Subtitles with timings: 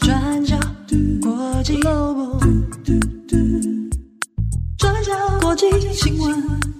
[0.00, 0.58] 转角
[1.22, 2.40] 国际 Global，
[4.76, 6.71] 转角国际新闻。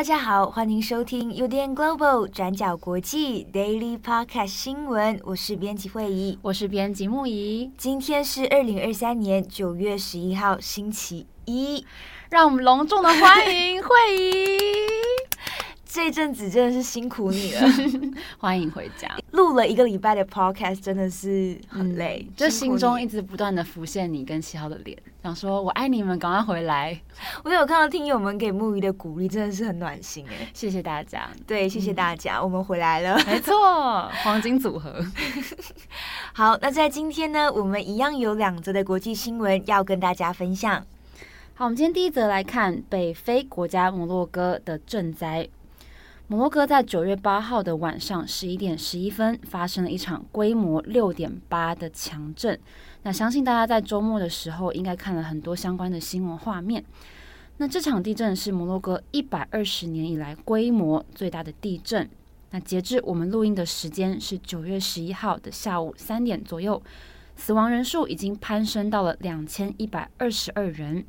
[0.00, 5.20] 大家好，欢迎收听 UDN Global 转角国际 Daily Podcast 新闻。
[5.24, 7.70] 我是编辑慧仪，我是编辑木仪。
[7.76, 11.84] 今天是二零二三年九月十一号，星期一，
[12.30, 14.46] 让我们隆重的欢迎慧仪。
[15.84, 17.60] 这阵子真的是辛苦你了，
[18.40, 19.19] 欢迎回家。
[19.50, 26.96] 录了一个礼拜的 podcast，真的是很累，嗯、就心中一直不断的浮现你跟七号的脸，想说我爱你们，赶快回来。
[27.42, 31.28] 我有看到听友们给木鱼的鼓励，真的是很暖心哎，谢谢大家。
[31.48, 35.04] 对，谢谢大家，嗯、我们回来了，没错， 黄金组合。
[36.32, 40.86] 好，那在今天呢，我们一样有两则的国际新闻要跟大家分享。
[41.54, 45.48] 好，我们今天第一则来看北非国家摩洛哥的赈灾。
[46.30, 52.56] 摩洛哥在九月八号的晚上十一点十一分发生了一场规模六点八的强震。
[53.02, 56.84] 那相信大家在周末的时候应该看了很多相关的新闻画面。
[57.56, 62.08] 那这场地震是摩洛哥一百二十年以来规模最大的地震。
[62.52, 66.80] 那截至我们录音的时间是九月十一号的下午三点左右，
[67.34, 71.04] 死亡人数已经攀升到了两千一百二十二人，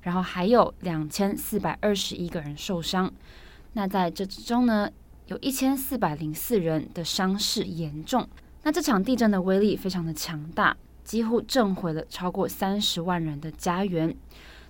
[0.00, 3.12] 然后还有两千四百二十一个人受伤。
[3.74, 4.90] 那在这之中呢，
[5.26, 8.26] 有一千四百零四人的伤势严重。
[8.62, 14.16] 那这场地震的威力非常的强大，几乎震毁了超过三十万人的家园。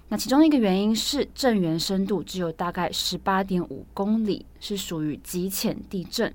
[0.08, 6.34] 那其中一个原因是震源深度只有大概十八点五公里，是属于极浅地震。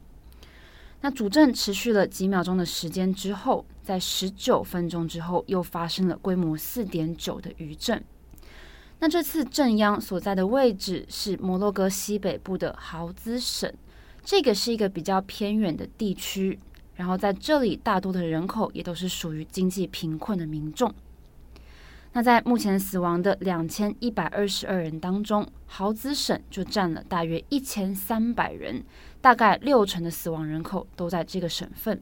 [1.02, 8.04] 那主震持续了几秒钟的时间之后，在十九分钟之后又发生了规模四点九的余震。
[9.02, 13.74] 那这次震央所在的位置是摩洛哥西北部的豪兹省，
[14.24, 16.60] 这个是一个比较偏远的地区，
[16.96, 20.94] 然后在这里大多的人口也都是属于经济贫困的民众。
[22.12, 28.84] 那在目前死亡的两千一百二十二人当中，豪兹省就占了大约一千三百人，
[29.22, 32.02] 大概六成的死亡人口都在这个省份。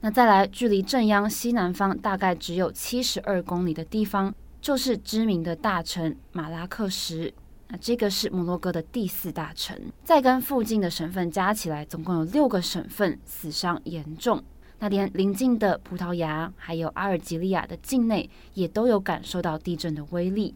[0.00, 4.34] 那再来，距离震央西南方大概只有七十二公里的地方。
[4.60, 7.32] 就是知名的大城马拉克什，
[7.68, 14.42] 那这个是摩洛哥的第四大城，再跟附近的省份加起来，总共有六个省份死伤严重。
[14.80, 20.54] 那连邻近的葡萄牙还有阿尔及利亚的境内，也都有感受到地震的威力。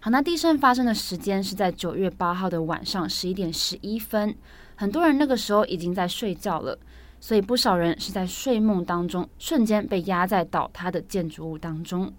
[0.00, 4.34] 好，那地震发生的时间是在九月八号的晚上十一点十一分，
[4.76, 6.78] 很多人那个时候已经在睡觉了，
[7.20, 12.12] 所以不少人是在睡梦当中瞬间被压在倒塌的建筑物当中。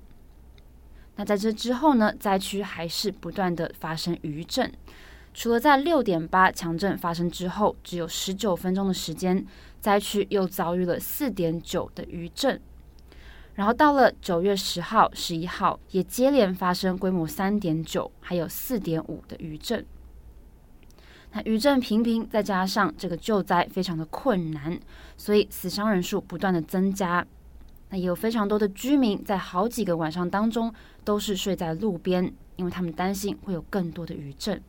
[1.20, 4.72] 那在这之后呢，灾区还是不断的发生余震，
[5.34, 9.46] 除了在六点八强震发生之后，只有十九分钟的时间，
[9.82, 12.58] 灾区又遭遇了四点九的余震，
[13.56, 19.86] 然后到了九月十号、十一号，也接连发生规模三点九还有四点五的余震。
[21.34, 24.80] 那余震频频，再加上这个救灾非常的困难，
[25.18, 27.28] 所以死伤人数不断的增加。
[27.90, 30.74] 那也有非常多的居民在好几个晚上当中
[31.04, 34.62] 都是睡在路边，因为他们担心会有更多的余震。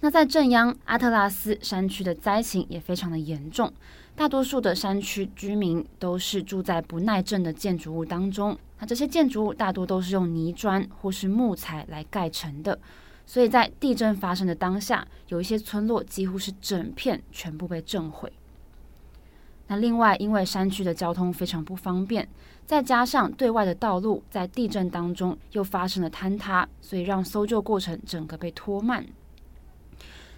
[0.00, 3.72] 那在震央阿特拉斯山区的灾情也非常的严重，
[4.14, 8.56] 大多数的山区居民都是住在不耐震的建筑物当中。
[8.78, 12.78] 那这些建筑物大多都是用泥砖或是木材来盖成的，
[13.24, 18.30] 所以在地震发生的当下，有一些村落几乎是整片全部被震毁。
[19.68, 22.28] 那另外，因为山区的交通非常不方便，
[22.64, 29.04] 再加上对外的道路在地震当中又发生了坍塌，所以让搜救过程整个被拖慢。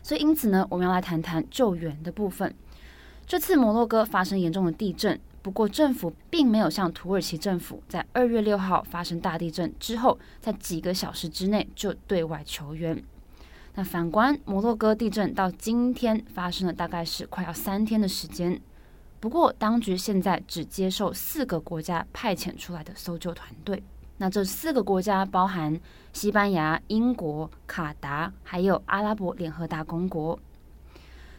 [0.03, 2.55] 所以因此呢，我们要来谈谈救援的部分。
[3.27, 13.05] 这次摩洛哥发生严重的地震，不过政府并没有像土耳其政府在二月六号发生大地震之后，在几个小时之内就对外求援。
[13.75, 18.58] 那反观摩洛哥地震到今天发生了大概是快要三天的时间。
[19.20, 23.82] 不过，当局现在只接受四个国家派遣出来的搜救团队。
[24.19, 25.79] 那这四个国家包含
[26.12, 30.38] 西班牙、英国、卡达，还有阿拉伯联合大公国。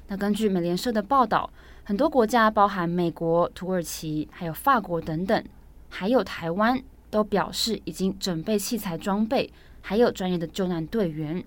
[0.08, 1.50] 那根据美联社的报道，
[1.84, 5.44] 很多国家，包含美国、土耳其，还有法国等等，
[5.90, 9.52] 还有台湾，都表示已经准备器材装备，
[9.82, 11.44] 还有专业的救难队员。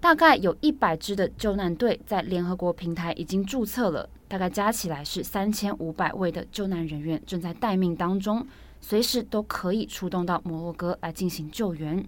[0.00, 8.46] 大概有一百支的救难队在联合国平台已经注册了，大概加起来是三千五百位的救难人员正在待命当中，
[8.80, 12.06] 随时都可以出动到摩洛哥来进行救援。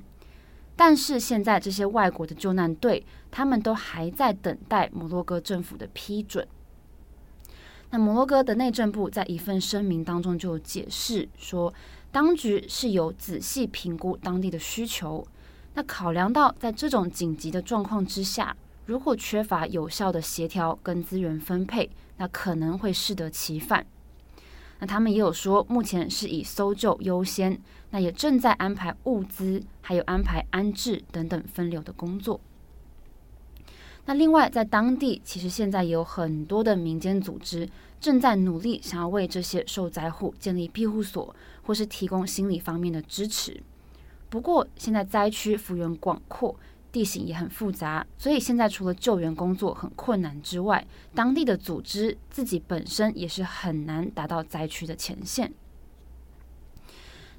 [0.77, 6.47] 但是现在这些外国的救难队，他们都还在等待摩洛哥政府的批准。
[7.91, 11.75] 那摩洛哥的内政部在一份声明当中就解释说，
[12.13, 15.27] 当局是有仔细评估当地的需求。
[15.75, 18.57] 那考量到在这种紧急的状况之下，
[18.87, 23.87] 如果缺乏有效的协调跟资源分配，那可能会适得其反。
[24.81, 32.41] 那他们也有说，目前是以搜救优先，那也正在安排物资，还有安排安置等等分流的工作。
[34.07, 37.69] 那另外，在当地其实现在也有很多的民间组织
[38.01, 41.33] 正在努力，想要为这些受灾户建立庇护所，
[41.63, 43.63] 或是提供心理方面的支持。
[44.29, 46.57] 不过，现在灾区幅员广阔，
[46.93, 55.51] 地形也很复杂，所以现在除了救援工作很困难之外，当地的组织自己本身也是很难达到灾区的前线。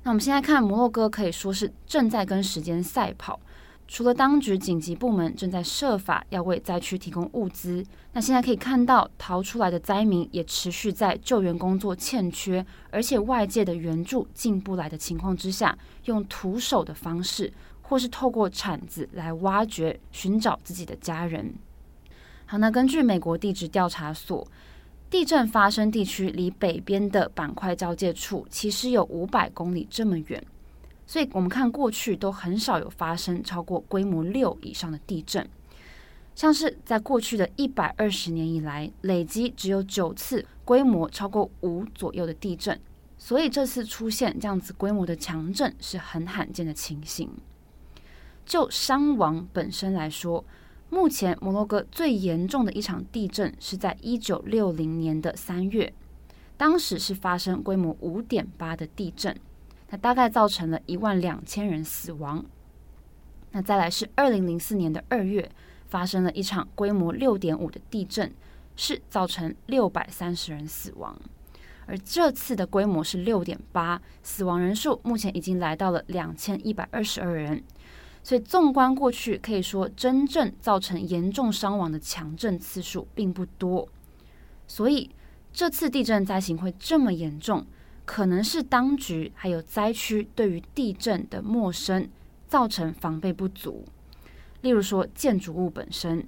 [0.02, 3.40] 那我们现在看摩洛哥，可以说是正在跟时间赛跑。
[3.86, 17.54] 除了当局紧急部门正在设法要为灾区提供物资，那现在可以看到逃出来的灾民也持续在救援工作欠缺，而且外界的援助进不来的情况之下，用徒手的方式，
[17.94, 21.54] 或是透过铲子来挖掘寻找自己的家人。
[22.48, 24.48] 好，那根据美国地质调查所，
[25.12, 30.44] 地震发生地区离北边的板块交界处其实有五百公里这么远。
[31.06, 35.48] 所以，我们看过去都很少有发生超过规模六以上的地震，
[36.34, 42.80] 像是在过去的一百二十年以来，累积只有九次规模超过五左右的地震。
[43.20, 47.30] 所以，这次出现这样子规模的强震是很罕见的情形。
[48.46, 50.44] 就伤亡本身来说，
[50.90, 55.94] 目前摩洛哥最严重的一场地震是在一九六零年的三月，
[56.58, 59.36] 当时是发生规模五点八的地震。
[59.90, 62.44] 那大概造成了一万两千人死亡。
[63.52, 65.52] 那再来是二零零四年的二月，
[65.88, 68.34] 发生了一场规模六点五的地震，
[68.76, 71.16] 是造成六百三十人死亡。
[71.86, 77.62] 而这次的规模是六点八，死亡人数目前已经来到了两千一百二十二人。
[78.24, 83.88] 所以纵观过去，可以说真正造成严重伤亡的强震次数并不多。
[84.66, 85.10] 所以
[85.52, 87.66] 这次地震灾情会这么严重，
[88.06, 92.10] 可能是当局还有灾区对于地震的陌生，
[92.48, 93.84] 造成防备不足。
[94.62, 96.26] 例如说建筑物本身，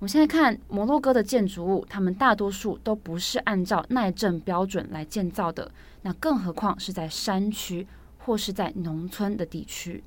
[0.00, 5.70] 我们现在看摩洛哥的建筑物，他们大多数都不是按照耐震标准来建造的，
[6.02, 7.86] 那更何况是在山区
[8.18, 10.02] 或是在农村的地区。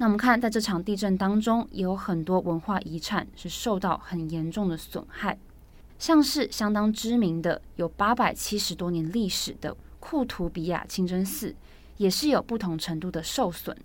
[0.00, 5.38] 那我们看在这场地震当中，也有很多文化遗产是受到很严重的损害。
[5.98, 11.54] 像是相当知名的有八百七十多年历史的库图比亚清真寺，
[11.98, 13.76] 也是有不同程度的受损。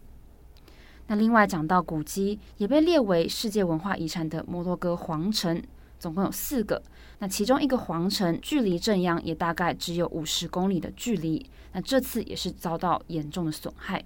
[1.08, 5.62] 那另外讲到古迹，也被列为世界文化遗产的摩洛哥皇城，
[6.00, 6.82] 总共有四个。
[7.20, 14.02] 那其中一个皇城距离震央也大概只有五十公里的距离，那这次也是遭到严重的损害。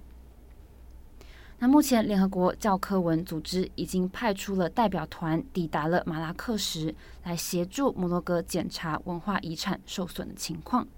[1.62, 10.88] 那目前，联合国教科文组织已经派出了代表团抵达了马拉喀什，来协助摩洛哥检查文化遗产受损的情况。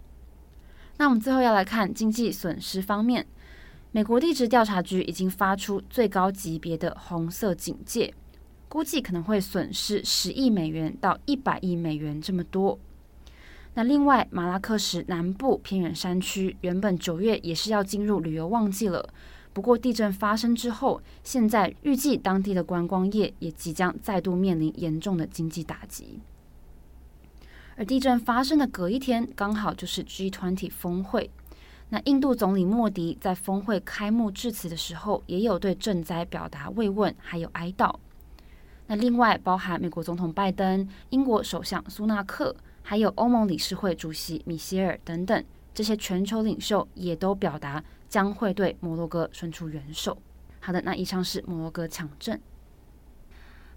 [0.99, 3.27] 那我们最后要来看经济损失方面，
[3.91, 8.15] 美国地质调查局已经发出最高级别的红色警戒，
[8.69, 12.79] 估计可能会损失十亿美元到一百亿美元这么多。
[13.75, 19.13] 那另外，马拉喀什南部偏远山区原本九月也是要进入旅游旺季了。
[19.53, 26.21] 不过地震发生之后，现在预计当地的观光业也即将再度面临严重的经济打击。
[27.77, 31.31] 而地震发生的隔一天，刚好就是 G20 峰会。
[31.91, 37.95] 那印度总理莫迪在峰会开幕致辞的时候，也有对震灾表达慰问，还有哀悼。
[38.87, 45.45] 那另外，包含美国总统拜登、英国首相苏纳克，还有欧盟理事会主席米歇尔等等，
[45.75, 47.85] 这些全球领袖也都表达。
[48.13, 50.19] 将会对摩洛哥伸出援手。
[50.61, 52.39] 好的，那以上是摩洛哥强震。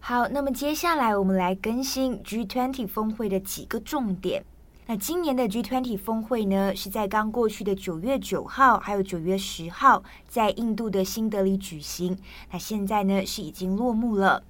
[0.01, 4.43] 好，那么接下来我们来更新 G20 峰会的几个重点。
[4.87, 12.17] 那今年的 G20 峰会呢，是在刚过去的九月九号还有九月十号，在印度的新德里举行。
[12.51, 14.43] 那现在呢，是已经落幕了。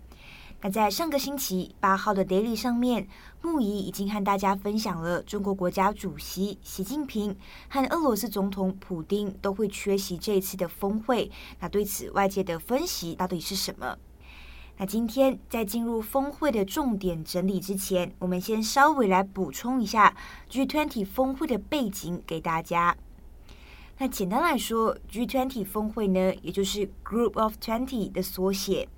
[0.65, 3.07] 那在上个星期八号的 Daily 上面，
[3.43, 7.37] 木仪已经和大家分享了中国国家主席习近平
[7.69, 11.29] 和俄罗斯总统普丁都会缺席这一次的峰会。
[11.59, 13.95] 那对此外界的分析到底是什么？
[14.77, 20.17] 那今天在进入峰会的重点整理之前，我们先稍微来补充一下
[20.49, 22.97] G20 峰会的背景给大家。
[23.99, 28.89] 那简单来说，G20 峰会呢，也就是 Group of Twenty 的缩写，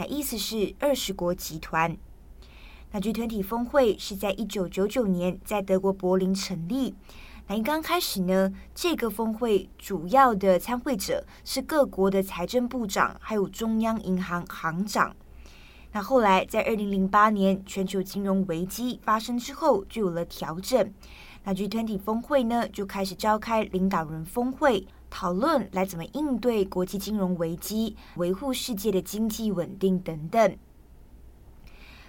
[0.00, 1.94] 那意思是二十国集团。
[2.90, 6.94] 那 G20 峰会是在一九九九年在德国柏林成立。
[7.46, 15.14] 那一刚开始呢，这个峰会主要的参会者是各国的财政部长，还有中央银行行长。
[15.92, 20.90] 那后来在二零零八年全球金融危机发生之后，就有了调整。
[21.44, 30.56] 那 G20 峰会呢，就开始召开领导人峰会，讨论来怎么应对国际金融危机，维护世界的经济稳定等等。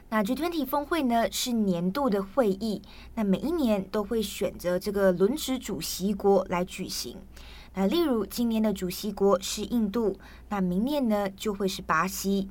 [0.09, 2.81] 那 G20 峰会呢，是年度的会议，
[3.15, 7.17] 那每一年都会选择这个轮值主席国来举行。
[7.73, 10.17] 那例如今年的主席国是印度，
[10.49, 12.49] 那明年呢就会是巴西。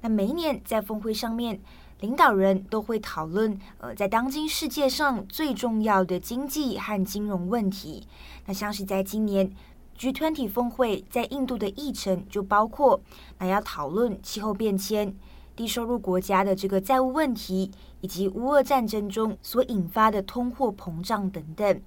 [0.00, 1.60] 那每一年在峰会上面，
[2.00, 8.06] 领导人都会讨论，呃，在当今世界上最重要的经济和金融问题。
[8.44, 9.50] 那像是在今年
[9.98, 13.00] G20 峰会，在印度的议程就包括，
[13.38, 15.14] 那要讨论气候变迁、
[15.56, 17.70] 低收入国家的这个债务问题，
[18.02, 21.80] 以及乌俄战争中所引发的通货膨胀等等。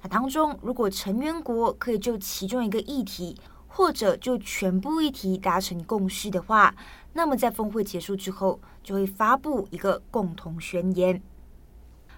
[0.00, 3.36] 那当中，如果成员国可以就其中一个议题，
[3.66, 6.72] 或者就全部议题达成共识的话，
[7.14, 11.20] 那么在峰会结束之后，就会发布一个共同宣言。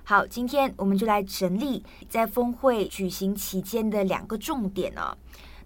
[0.05, 5.17] 好，今天我们就来整理在峰会举行期间的两个重点哦。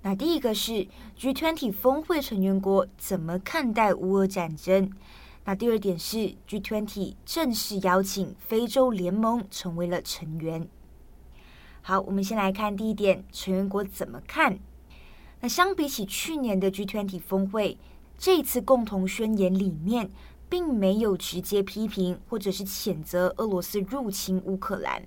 [0.02, 0.87] 那第一个是
[1.19, 4.92] G20 峰会成员国怎么看待乌俄战争？
[5.45, 10.69] 那第二点是 G20 正式邀请非洲联盟成为了成员。
[11.83, 14.59] 好，我们先来看第一点，成员国怎么看？
[15.40, 17.78] 那相比起去年的 G20 峰会。
[18.23, 20.11] 这次共同宣言里面，
[20.50, 25.02] 并没有直接批评或者是谴责俄罗斯入侵乌克兰。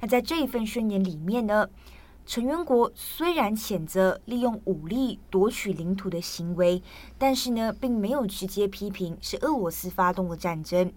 [0.00, 1.68] 那在这一份宣言里面呢，
[2.26, 6.82] 成员国虽然谴责利用武力夺取领土的行为，
[7.18, 10.92] 但是呢，并没有直接批评是俄罗斯发动了战争。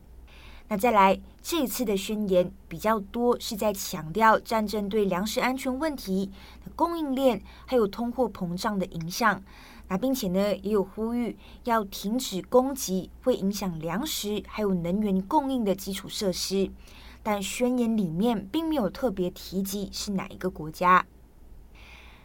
[0.68, 6.32] 那再来，这一次的宣言比较多是在强调战争对粮食安全问题、
[6.76, 9.44] 供应链还有通货膨胀的影响。
[9.88, 16.72] 那并且呢，也有呼吁要停止攻击会影响粮食还有能源供应的基础设施，
[17.22, 21.06] 但宣言里面并没有特别提及是哪一个国家。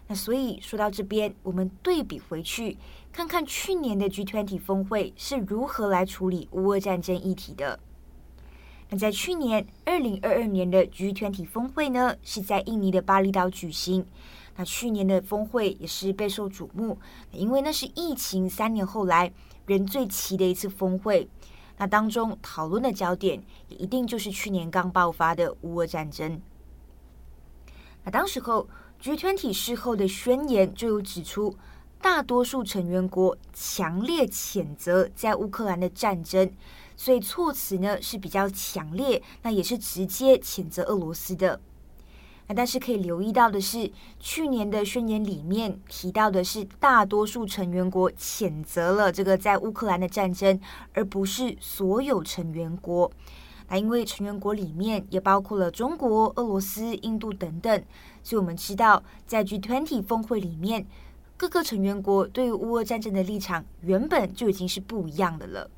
[0.07, 2.79] 那所以说到这边，我们对比回去，
[3.12, 7.79] 看看去年的 G20 峰会是如何来处理乌俄战争议题的。
[8.88, 14.05] 那在去年二零二二年的 G20 峰会呢，是在印尼的巴厘岛举行。
[14.61, 16.99] 那去年的峰会也是备受瞩目，
[17.33, 19.33] 因为那是疫情三年后来
[19.64, 21.26] 人最齐的一次峰会。
[21.79, 26.38] 那当中讨论的焦点也一定就是去年刚爆发的乌俄战争。
[28.05, 28.69] 那当时候
[29.02, 31.57] G20 事后的宣言就有指出，
[32.02, 36.52] 大多数成员国强烈谴责在乌克兰的战争，
[36.97, 41.59] 所以措辞呢是比较强烈，那也是直接谴责俄罗斯的。
[42.57, 43.88] 但是可以留意到的是，
[44.19, 50.61] 去年的宣言里面提到的是大多数成员国谴责了这个在乌克兰的战争，
[50.92, 53.09] 而不是所有成员国。
[53.69, 57.85] 那因为成员国里面也包括了中国、俄罗斯、印度等等，
[58.25, 60.85] 所以我们知道在 G20 峰会里面，
[61.37, 65.71] 各个成员国对于乌俄战争的立场原本就已经是不一样的了。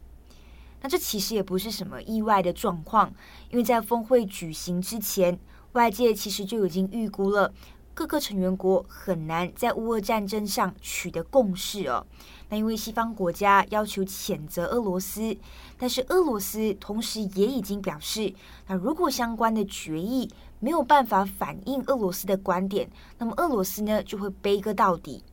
[0.81, 3.13] 那这其实也不是什么意外的状况，
[3.51, 5.39] 因为在峰会举行之前。
[5.73, 7.53] 外界其实就已经预估了，
[7.95, 12.07] 各个成员国很难在乌俄战争上取得共识哦。
[12.49, 15.37] 那因为西方国家要求谴责俄罗斯，
[15.79, 18.35] 但是俄罗斯同时也已经表示，
[18.67, 20.29] 那如果相关的决议
[20.61, 25.25] 没有办法反映俄罗斯的观点，那么俄罗斯呢就会背锅到底。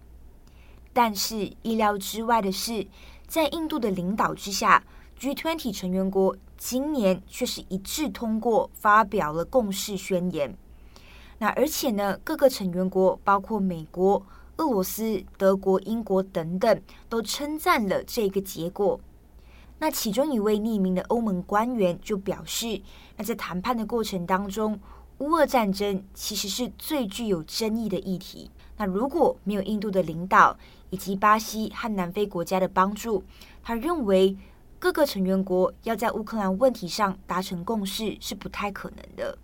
[0.94, 2.88] 但是意料之外的是，
[3.28, 4.84] 在印度的领导之下
[5.20, 6.36] ，G20 成员国。
[6.60, 10.54] 今年却是一致通过发表了共识宣言，
[11.38, 14.22] 那而且呢，各个成员国包括美国、
[14.58, 19.00] 俄罗斯、德国、英国等等，都称赞了这个结果。
[19.80, 22.82] 那其中一位匿名的欧盟官员就表示，
[23.16, 24.78] 那在谈判的过程当中，
[25.20, 28.52] 乌俄战争其实是最具有争议的议题。
[28.76, 30.58] 那如果没有印度的领导
[30.90, 33.24] 以及巴西和南非国家的帮助，
[33.64, 34.36] 他认为。
[34.80, 39.38] 各个成员国要在乌克兰问题上达成共识是不太可能的。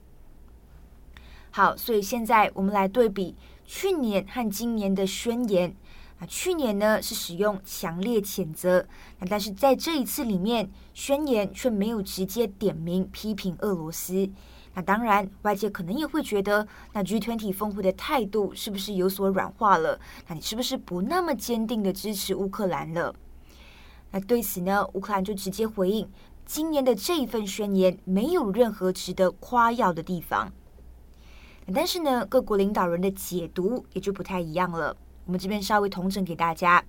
[1.51, 5.75] 好，所以现在我们来对比去年和今年的宣言。
[6.17, 8.87] 啊去年呢是使用强烈谴责，
[9.19, 14.29] 那但是在这一次里面，宣言却没有直接点名批评俄罗斯。
[14.73, 19.99] 那当然，外界可能也会觉得，那 G20 峰会的态度是不是有所软化了？
[20.29, 23.13] 那你是不是不那么坚定的支持乌克兰了？
[24.15, 26.09] 那对此呢，乌克兰就直接回应，
[26.45, 30.49] 今年的这一份宣言没有任何值得夸耀的地方。
[31.73, 34.95] 但是呢，各国领导人的解读也就不太一样了。
[35.25, 36.81] 我们这边稍微统整给大家。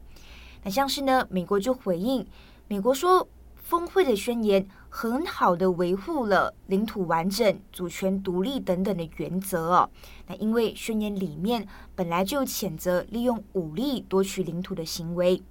[0.63, 2.25] 那像是呢，美国就回应，
[2.69, 9.91] 美国说峰会的宣言很好的维护了领土完整、主权独立等等的原则哦。
[10.29, 11.67] 那因为宣言里面
[11.97, 15.43] 本来就谴责利用武力夺取领土的行为。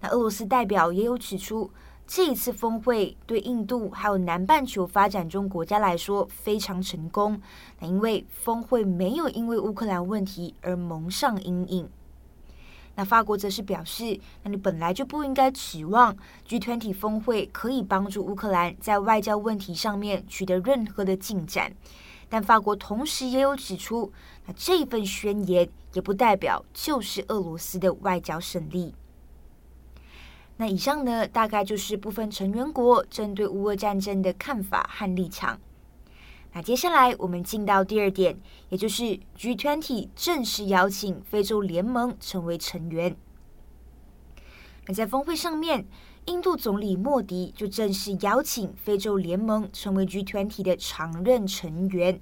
[0.00, 1.70] 那俄罗斯代表也有指出，
[2.06, 7.40] 这一次峰会对印度还有南半球发展中国家来说非常成功。
[7.80, 11.88] 那因为峰会没有因为乌克兰问题而蒙上阴影。
[12.94, 16.16] 那法国则是表示，那你本来就不应该指望
[16.48, 21.72] G20 峰会可以帮助乌克兰在外交问题上面取得任何的进展。
[22.28, 24.12] 但法国同时也有指出，
[24.46, 28.94] 那这份宣言也不代表就是俄罗斯的外交胜利。
[30.60, 35.60] 那以上呢，大概就是部分成员国针对乌俄战争的看法和立场。
[36.52, 38.36] 那接下来我们进到第二点，
[38.68, 43.16] 也就是 G20 正式邀请非洲联盟成为成员。
[44.86, 45.86] 那在峰会上面，
[46.24, 52.20] 印度总理莫迪就正式邀请非洲联盟成为 G20 的常任成员。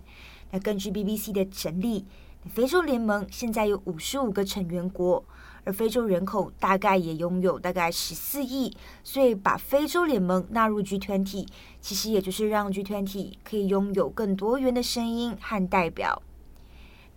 [0.51, 2.05] 那根据 BBC 的整理，
[2.53, 5.25] 非洲联盟现在有五十五个成员国。
[5.67, 11.47] 而非洲人口大概也拥有大概十四亿，所以把非洲联盟纳入 G20，
[11.81, 16.23] 其实也就是让 G20 可以拥有更多元的声音和代表。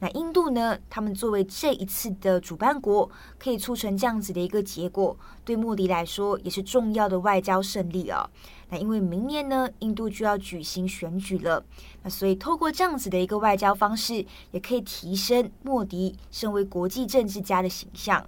[0.01, 0.79] 那印度呢？
[0.89, 8.29] 他们作为这一次的主办国，可以促成这样子的一个结果，对莫迪来说也是重要的外交胜利啊。
[8.70, 11.62] 那因为明年呢，印度就要举行选举了，
[12.01, 18.26] 那所以透过这样子的一个外交方式，也可以提升莫迪身为国际政治家的形象。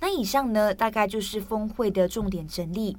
[0.00, 2.96] 那以上呢，大概就是峰会的重点整理。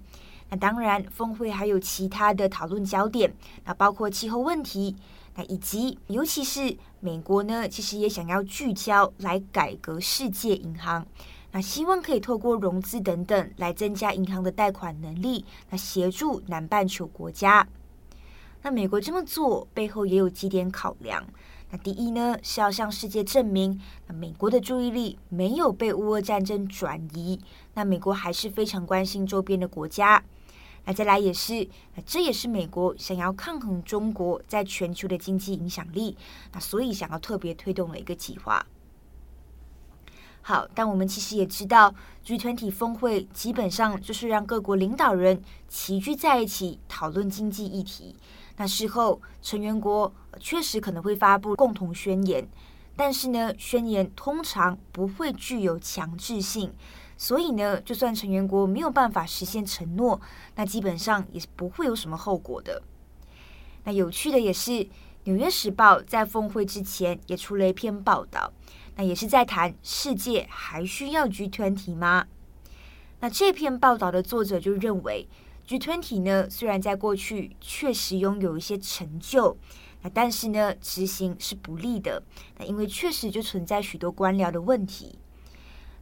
[0.50, 3.34] 那当然，峰会还有其他的讨论焦点，
[3.66, 4.96] 那包括气候问题，
[5.36, 11.06] 那以及尤其是美国呢，其实也想要聚焦来改革世界银行，
[11.52, 17.68] 那希望可以透过融资等等来增加银行的贷款能力，那协助南半球国家。
[18.64, 21.24] 那美国这么做背后也有几点考量。
[21.72, 27.40] 那第一呢，是要向世界证明，那美国的注意力没有被乌俄战争转移，
[27.76, 30.24] 那美国还是非常关心周边的国家。
[30.86, 36.18] 那再来也是，那这也是美国想要抗衡中国在全球的经济影响力，
[36.54, 38.66] 那所以想要特别推动的一个计划。
[40.42, 41.94] 好，但我们其实也知道
[42.26, 48.16] ，G20 峰会基本上就是让各国领导人齐聚在一起讨论经济议题。
[48.60, 52.46] 那事后，成员国确实可能会发布共同宣言，
[52.94, 56.74] 但是呢，宣言通常不会具有强制性，
[57.16, 60.20] 所以呢，就算成员国没有办法实现承诺，
[60.56, 62.84] 那基本上也不会有什么后果的。
[63.86, 64.72] 那有趣的也是，
[65.24, 68.52] 《纽约时报》在峰会之前也出了一篇报道，
[68.98, 72.28] 那也是在谈世界还需要 G20 吗？
[73.22, 75.30] 那这篇报道的作者就认为。
[75.70, 79.56] G20 呢，虽然在过去确实拥有一些成就，
[80.02, 82.24] 那但是呢，执行是不利的。
[82.58, 85.20] 那因为确实就存在许多官僚的问题。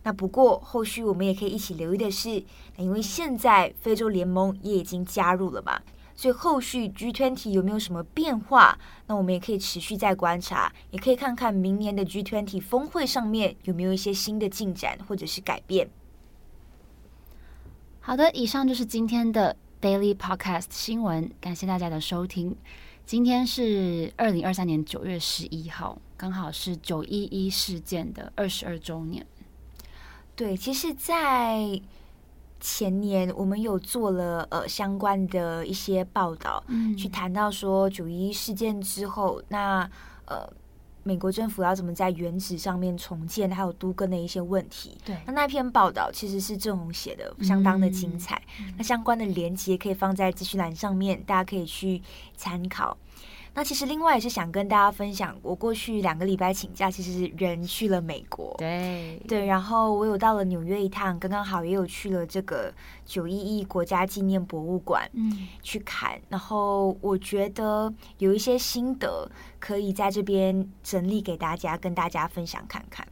[0.04, 2.42] 那不过后续我们也可以一起留意的是，
[2.78, 5.82] 那因为现在非洲联盟也已经加入了嘛，
[6.16, 8.80] 所以后续 G20 有没有什么变化？
[9.08, 15.90] 那我们也可以持续再观察，也可以看看明年的 G20 峰会上面有没有一些新的进展或者是改变。
[18.08, 22.56] 好的，以上就是今天的 Daily Podcast 新闻，感谢大家的收听。
[23.06, 29.28] 今天是二零二三年九月十一号，刚好是九一一事件的二十二周年。
[30.38, 31.82] 对，其实，在
[32.62, 39.82] 前年我们有做了呃相关的一些报道，嗯，去谈到说九一一事件之后，那
[40.28, 40.50] 呃。
[41.08, 44.98] 美国政府要怎么在原址上面重建，还有都更的一些问题。
[45.06, 48.42] 对，那那篇报道其实是郑红写的，相当的精彩。
[48.60, 52.02] 嗯、那相关的连接可以放在资讯栏上面，大家可以去
[52.36, 52.98] 参考。
[53.58, 58.54] 那其实另外也是想跟大家分享，我过去两个礼拜请假，其实是人去了美国。
[58.60, 62.72] 对对，然后我有到了纽约一趟，刚刚好也有去了这个
[63.04, 66.22] 九一一国家纪念博物馆，嗯，去看。
[66.30, 73.08] 然后我觉得有一些心得可以在这边整理给大家，跟大家分享看看。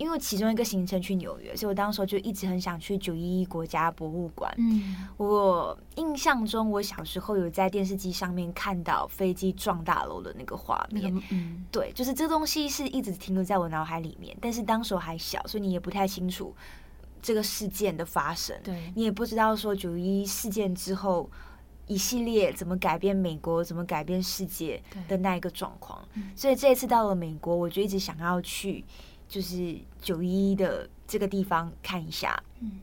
[0.00, 4.50] 因为其中一个行程去纽约，所以我当时候就一直很想去九一一国家博物馆。
[4.56, 11.12] 嗯，我印象中，我小时候有在电视机上面看到飞机撞大楼的那个画面。
[11.12, 14.34] 那个、嗯，对，就是这东西是一直停留在我脑海里面。
[14.40, 16.56] 但是当时我还小，所以你也不太清楚
[17.20, 18.58] 这个事件的发生。
[18.64, 21.28] 对，你也不知道说九一一事件之后
[21.86, 26.02] 一系列怎么改变美国、怎么改变世界的那一个状况。
[26.34, 28.82] 所以这一次到了美国，我就一直想要去。
[29.30, 32.80] 就是九一一的这个地方看一下，嗯，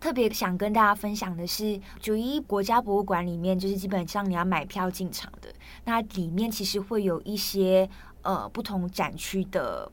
[0.00, 5.52] 特别想跟大家分享的是，九一一国家博物馆里面，就是基本上你要买票进场的，
[5.84, 7.86] 那里面其实会有一些
[8.22, 9.92] 呃不同展区的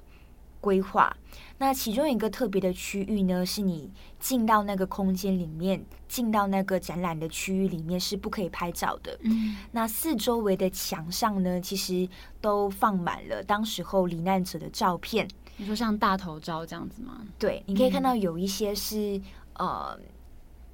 [0.61, 1.13] 规划。
[1.57, 9.19] 那其中一个特别的区域呢，是你进到那个空间里面，进到那个展览的区域里面是不可以拍照的。
[9.23, 12.07] 嗯，那四周围的墙上呢，其实
[12.39, 15.27] 都放满了当时候罹难者的照片。
[15.59, 17.21] 你说像大头照这样子吗？
[17.37, 19.17] 对，你可以看到有一些是、
[19.55, 19.99] 嗯、呃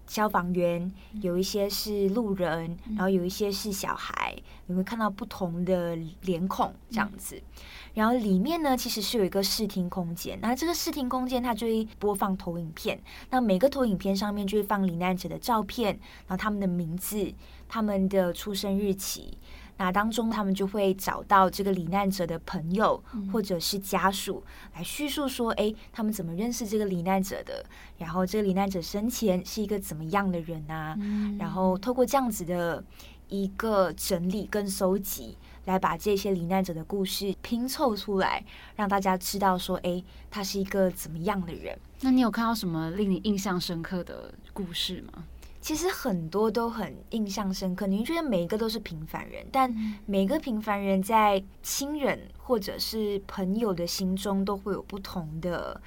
[0.05, 4.35] 消防员，有一些是路人，嗯、然后有一些是小孩，
[4.67, 7.35] 你会看到不同的脸孔这样子。
[7.35, 7.63] 嗯、
[7.95, 17.33] 然后里面呢，其实是有一个视听空间，那这个视听空间它就会播放投影片，那每个投影片上面就会放罹难者的照片，然后他们的名字、
[17.67, 19.35] 他们的出生日期。
[19.77, 24.41] 那当中，他们就会找到这个罹难者的朋友或者是家属
[24.73, 27.65] 来叙述说：“哎，他们怎么认识这个罹难者的？
[27.97, 30.97] 然后这个罹难者生前是一个怎么样的人啊？
[31.37, 32.81] 然后透过这样子的
[33.27, 38.45] 一个整理跟搜集，来把这些罹难者的故事拼凑出来，
[38.77, 41.77] 让大家知道说：哎，他是一个怎么样的人？
[41.99, 45.25] 那你有看到什么令你印象深刻的故事吗？”
[45.65, 49.75] 其实很多都很印象深刻，你觉得每一个都是平凡人，但
[50.05, 55.81] 每个平凡人在亲人或者是朋友的心中都会有不同的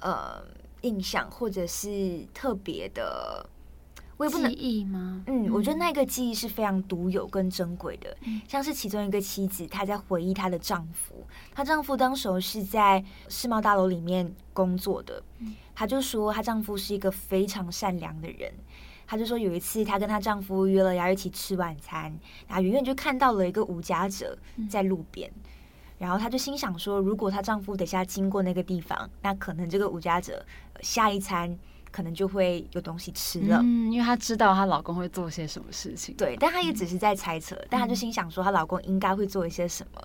[0.00, 0.44] 呃
[0.82, 3.48] 印象，或者是特别的，
[4.18, 5.24] 我也不能记忆吗？
[5.26, 8.14] 嗯，我觉得那个记忆是非常独有跟珍贵的。
[8.26, 15.22] 嗯，像是其中一个妻子，她在回忆她的丈夫，她丈夫当时候是在世贸大楼里面工作的，
[15.74, 18.52] 她就说她丈夫是一个非常善良的人。
[19.06, 22.02] 她就说有一次，她跟她丈夫约了要一起吃晚餐，
[22.48, 24.36] 然后远远就看到了一个无家者
[24.68, 25.50] 在路边，嗯、
[25.98, 30.44] 然后她就心想说，如果她丈夫等下经过那个地方，那可能这个无家者
[30.80, 31.56] 下一餐
[31.90, 33.60] 可能就会有东西吃了。
[33.62, 36.14] 嗯，因为她知道她老公会做些什么事情。
[36.16, 40.02] 对，但她也只是在猜测，嗯、但她就心想说，她老公应该会做一些什么。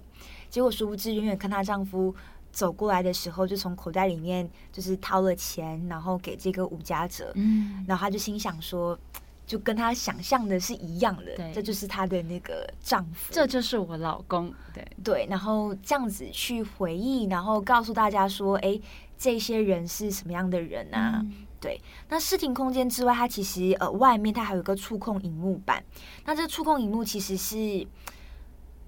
[0.50, 2.14] 结果殊不知，远远看她丈夫。
[2.52, 7.32] 走过来的时候，就从口袋里面就是掏了钱，然后给这个无家者。
[7.36, 8.98] 嗯，然后他就心想说，
[9.46, 14.54] 就跟她想象的是一样的，对，这就是她的那个丈夫，这就是我老公。
[14.74, 18.80] 对对，然后这样子去回忆，然后告诉大家说，哎，
[19.18, 21.22] 这些人是什么样的人啊？
[21.24, 25.84] 嗯、对，那视听空间之外，它其实呃外面它还有一个触控荧幕板，
[26.26, 27.88] 那这触控荧幕其实是。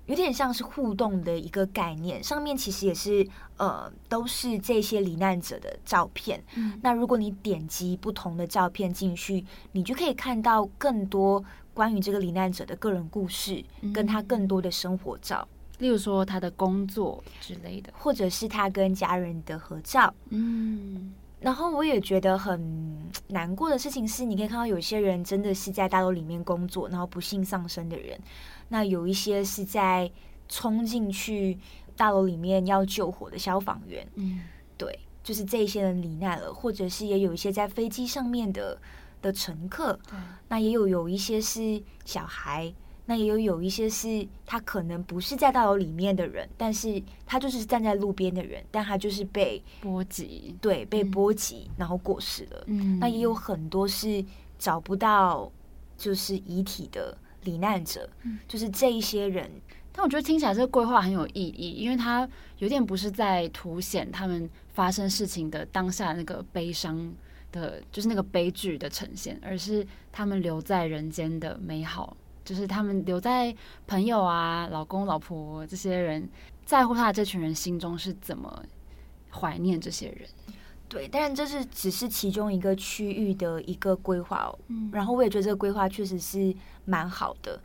[0.07, 3.25] 有点像是互动的一个概念，上面其实也是
[3.57, 6.43] 呃，都是这些罹难者的照片。
[6.55, 20.13] 嗯，那如果你点击不同的照片进去，你就可以看到更多关于这个罹难者的个人故事，跟他更多的生活照，例如说他的工作之类的，或者是他跟家人的合照。
[20.29, 22.97] 嗯，然后我也觉得很
[23.29, 28.19] 难过的事情是，你可以看到有些人真的是在大楼里面工作，然后不幸丧生的人。
[28.71, 30.09] 那有一些是在
[30.47, 31.57] 冲进去
[31.95, 34.39] 大楼里面要救火的消防员，嗯，
[34.77, 38.79] 对，就是这些人罹难了，或者是也有一些在飞机上面的
[39.21, 42.73] 的乘客，对，那也有有一些是小孩，
[43.07, 54.23] 那也有有一些是他可能不是在大楼里面的人，但是他就是站在路边的人，但他就是被波及，对，被波及，嗯，然后过世了，嗯，那也有很多是
[54.57, 55.51] 找不到
[55.97, 57.17] 就是遗体的。
[57.43, 59.49] 罹难者，嗯就是这一些人，
[59.91, 62.27] 但我觉得听起来这个规划很有意义，因为它
[62.59, 67.13] 有点不是在凸显他们发生事情的当下那个悲伤
[67.51, 73.53] 的，就是那个悲剧的呈现，而是他们留在人间的美好，就是他们留在
[73.87, 76.29] 朋友啊、老公、老婆这些人
[76.65, 78.63] 在乎他的这群人心中是怎么
[79.29, 80.29] 怀念这些人。
[80.91, 84.59] 对，但这是只是其中一个区域的一个规划哦。
[84.67, 87.57] 嗯，然后我也觉得这个规划确实是蛮好的，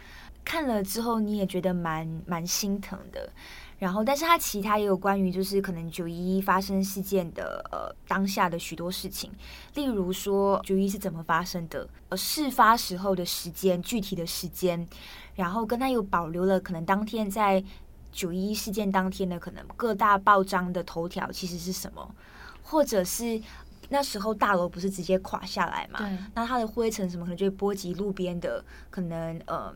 [0.44, 3.28] 看了之后你也觉得蛮蛮心疼的。
[3.80, 9.30] 然后，但是它其他也有关于就是可能九一一发生事件的呃当下的许多事情，
[9.74, 14.88] 例如说九一是怎么发生的，呃事发时候的时间，具体的时间，
[15.34, 17.62] 然后跟他又保留了可能当天在
[18.12, 22.14] 九一一事件当天的可能各大报章的头条其实是什么。
[22.66, 23.40] 或者是
[23.88, 25.98] 那时候大楼不是直接垮下来嘛？
[25.98, 29.74] 对，那它的灰尘什么可能就会波及路边的可能呃。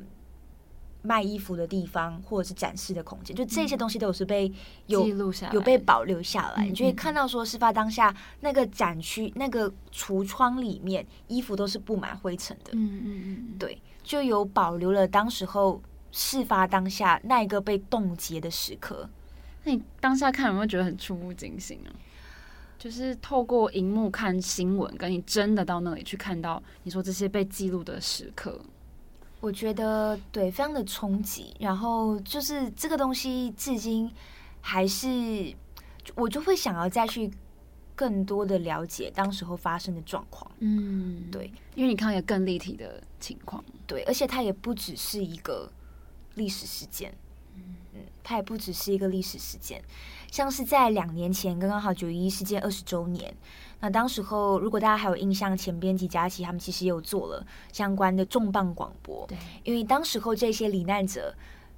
[1.03, 4.53] 卖衣服的地方，或者是展示的空间，就这些东西都是被
[4.85, 6.67] 有记录下来，有被保留下来。
[6.67, 12.73] 嗯、你就会看到说，事发当下那个展区那个橱窗里面，衣服都是布满灰尘的。
[12.75, 15.81] 嗯嗯嗯，对，就有保留了当时候
[16.13, 19.09] 事发当下那一个被冻结的时刻。
[19.65, 21.89] 那你当下看有没有觉得很触目惊心啊？
[22.81, 28.59] 就是透过荧幕看新闻，跟你真的到那里去看到你说这些被记录的时刻。
[29.41, 31.55] 我觉得对，非常的冲击。
[31.61, 34.11] 然后就是这个东西，至今
[34.63, 35.55] 还是
[36.15, 37.31] 我就会想要再去
[37.95, 40.51] 更多的了解当时候发生的状况。
[40.61, 43.63] 嗯，对，因为你看到一个更立体的情况。
[43.87, 45.71] 对，而且它也不只是一个
[46.37, 47.13] 历史事件。
[48.21, 49.83] 嗯，它也不只是一个历史事件。
[50.31, 53.35] 像是在两年前，刚刚好九一一事件二十周年。
[53.81, 59.27] 那当时候，如果大家还有印象，前编辑佳琪他们其实也有做了相关的重磅广播。
[59.27, 61.35] 对，因为当时候这些罹难者，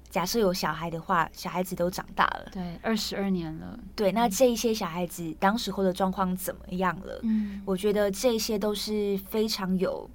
[0.09, 2.49] 假设有小孩的话，小孩子都长大了。
[2.51, 3.79] 对，二十二年了。
[3.95, 7.19] 对，那这一些小孩子当时候的状况怎么样了？
[7.23, 10.07] 嗯，我觉得这些都是非常有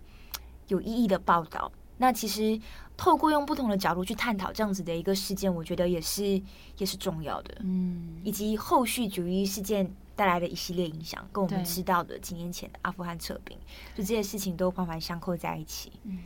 [0.69, 1.73] 有意义的报道。
[1.97, 2.61] 那其实
[2.99, 6.43] 透过用不同的角度去探讨这样子的一个事件，我觉得也是
[6.77, 7.57] 也是重要的。
[7.61, 9.91] 嗯，以及后续九一一事件。
[10.19, 13.57] 带来的一系列影响，跟我们知道的几年前的阿富汗撤兵，
[13.95, 15.93] 就这些事情都环环相扣在一起。
[16.03, 16.19] 嗯，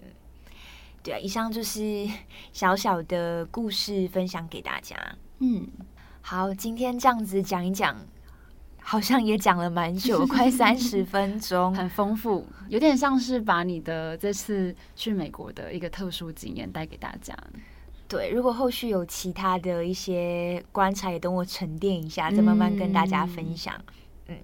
[0.00, 0.08] 嗯，
[1.02, 2.06] 对啊，以上就是
[2.52, 4.94] 小小的故事分享给大家。
[5.38, 5.66] 嗯，
[6.20, 7.96] 好，今天这样子讲一讲，
[8.82, 17.36] 好像也讲了蛮久， 快三十分钟，很丰富，有点像是把你的这次去美国的一个特殊经验带给大家。
[18.08, 23.72] 对，如果后续有其他的一些观察，也等我沉淀一下，再慢慢跟大家分享。
[24.26, 24.36] 嗯，嗯，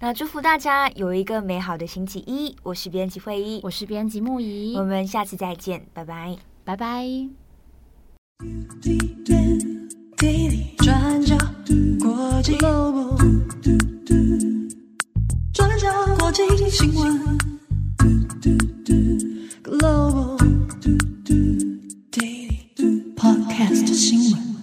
[0.00, 2.56] 那祝福大家有一个美好的星期一。
[2.64, 7.06] 我是编辑会议，我是编辑木仪，我们下次再见，拜拜，拜拜。
[10.16, 10.74] daisy
[11.98, 13.16] 国际 logo
[13.62, 14.68] doo doo
[16.18, 17.38] 国际新闻
[19.62, 20.38] global
[22.10, 24.55] Daily podcast 新闻